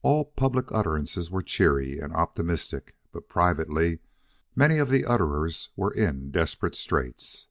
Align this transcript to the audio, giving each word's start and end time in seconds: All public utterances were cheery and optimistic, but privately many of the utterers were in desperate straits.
All 0.00 0.24
public 0.24 0.72
utterances 0.72 1.30
were 1.30 1.42
cheery 1.42 1.98
and 1.98 2.10
optimistic, 2.14 2.96
but 3.12 3.28
privately 3.28 3.98
many 4.56 4.78
of 4.78 4.88
the 4.88 5.04
utterers 5.04 5.68
were 5.76 5.92
in 5.92 6.30
desperate 6.30 6.74
straits. 6.74 7.48